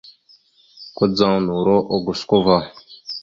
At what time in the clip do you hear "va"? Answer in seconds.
2.45-2.57